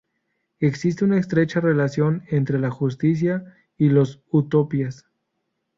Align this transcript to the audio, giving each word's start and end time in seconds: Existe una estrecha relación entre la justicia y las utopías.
Existe 0.59 1.05
una 1.05 1.19
estrecha 1.19 1.59
relación 1.59 2.23
entre 2.29 2.57
la 2.57 2.71
justicia 2.71 3.55
y 3.77 3.89
las 3.89 4.19
utopías. 4.31 5.05